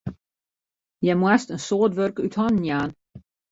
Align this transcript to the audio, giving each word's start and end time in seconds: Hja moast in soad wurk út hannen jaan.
Hja 1.01 1.15
moast 1.21 1.47
in 1.55 1.61
soad 1.67 1.91
wurk 1.97 2.17
út 2.25 2.37
hannen 2.39 2.65
jaan. 2.69 2.91